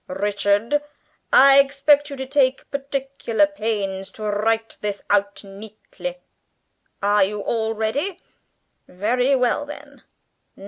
[0.07, 0.81] Richard,
[1.31, 6.17] I expect you to take particular pains to write this out neatly.
[7.03, 8.19] Are you all ready?
[8.87, 10.01] Very well then